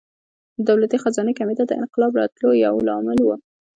د 0.57 0.59
دولتي 0.69 0.97
خزانې 1.03 1.33
کمېدل 1.39 1.65
د 1.69 1.73
انقلاب 1.81 2.11
راتلو 2.19 2.49
یو 2.65 2.75
لامل 2.87 3.19
و. 3.23 3.29